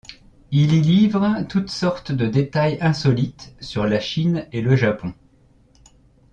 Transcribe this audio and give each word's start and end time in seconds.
Il 0.49 0.73
y 0.73 0.81
livre 0.81 1.45
toutes 1.47 1.69
sortes 1.69 2.11
de 2.11 2.25
détails 2.25 2.79
insolites 2.81 3.53
sur 3.59 3.85
la 3.85 3.99
Chine 3.99 4.47
et 4.51 4.63
le 4.63 4.75
Japon. 4.75 5.13